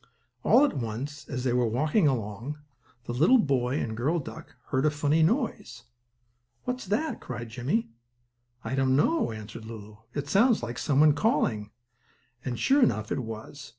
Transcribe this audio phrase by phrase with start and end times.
[0.41, 2.57] All at once, as they were walking along,
[3.03, 5.83] the little boy and girl duck heard a funny noise.
[6.63, 7.91] "What's that?" cried Jimmie.
[8.63, 9.97] "I don't know," answered Lulu.
[10.15, 11.69] "It sounds like some one calling."
[12.43, 13.69] And, sure enough, it was.